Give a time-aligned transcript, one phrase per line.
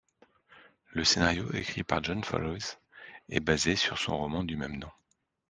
[0.93, 2.57] Le scénario, écrit par John Fowles,
[3.29, 4.89] est basé sur son roman du même nom.